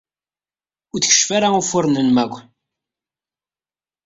Ur 0.93 0.99
d-keccef 0.99 1.29
ara 1.37 1.55
ufuren-nnem 1.59 2.17
akk. 2.23 2.35